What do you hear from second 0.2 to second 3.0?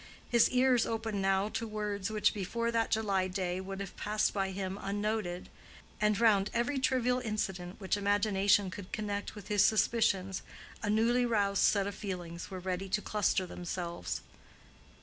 His ears open now to words which before that